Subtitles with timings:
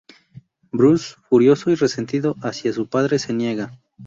[0.71, 3.77] Bruce, furioso y resentido hacia su padre, se niega.